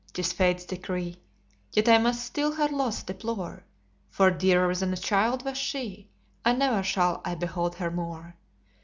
[0.13, 1.21] 'tis Fate's decree
[1.73, 3.65] Yet I must still her loss deplore;
[4.09, 6.09] For dearer than a child was she,
[6.43, 8.35] And ne'er shall I behold her more!